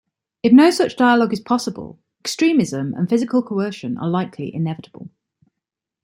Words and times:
If 0.41 0.51
no 0.51 0.71
such 0.71 0.95
dialogue 0.95 1.31
is 1.31 1.39
possible, 1.39 1.99
extremism 2.21 2.95
and 2.95 3.07
physical 3.07 3.43
coercion 3.43 3.99
are 3.99 4.09
likely 4.09 4.51
inevitable. 4.51 5.11